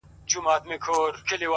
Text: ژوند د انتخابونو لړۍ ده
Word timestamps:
ژوند 0.31 0.61
د 0.63 0.65
انتخابونو 0.73 1.17
لړۍ 1.29 1.35
ده 1.39 1.45